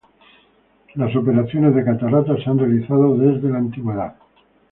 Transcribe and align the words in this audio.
Las 0.95 1.15
operaciones 1.15 1.75
de 1.75 1.83
cataratas 1.83 2.39
se 2.43 2.49
han 2.49 2.57
realizado 2.57 3.15
desde 3.19 3.49
la 3.51 3.59
Antigüedad. 3.59 4.15